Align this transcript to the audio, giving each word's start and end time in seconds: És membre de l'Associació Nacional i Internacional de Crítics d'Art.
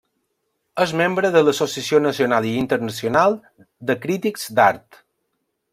És 0.85 0.93
membre 1.01 1.29
de 1.35 1.43
l'Associació 1.43 2.01
Nacional 2.07 2.49
i 2.53 2.55
Internacional 2.63 3.37
de 3.91 3.99
Crítics 4.07 4.53
d'Art. 4.61 5.03